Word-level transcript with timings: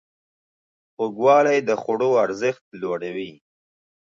خوږوالی 0.93 1.57
د 1.67 1.69
خوړو 1.81 2.09
ارزښت 2.25 2.63
لوړوي. 2.81 3.31